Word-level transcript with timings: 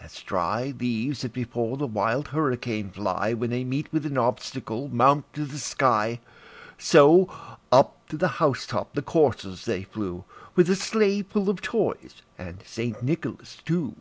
As 0.00 0.22
dry 0.22 0.72
leaves 0.78 1.22
that 1.22 1.32
before 1.32 1.76
the 1.76 1.84
wild 1.88 2.28
hurricane 2.28 2.90
fly, 2.92 3.32
When 3.32 3.50
they 3.50 3.64
meet 3.64 3.92
with 3.92 4.06
an 4.06 4.16
obstacle, 4.16 4.86
mount 4.86 5.32
to 5.32 5.44
the 5.44 5.58
sky, 5.58 6.20
So, 6.78 7.28
up 7.72 7.96
to 8.10 8.16
the 8.16 8.28
house 8.38 8.66
top 8.66 8.94
the 8.94 9.02
coursers 9.02 9.64
they 9.64 9.82
flew, 9.82 10.22
With 10.54 10.70
a 10.70 10.76
sleigh 10.76 11.22
full 11.24 11.50
of 11.50 11.60
toys 11.60 12.22
and 12.38 12.62
St. 12.64 13.02
Nicholas 13.02 13.56
too. 13.64 13.96